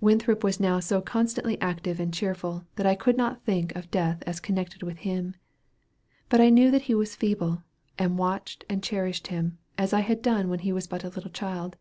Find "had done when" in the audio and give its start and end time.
10.00-10.58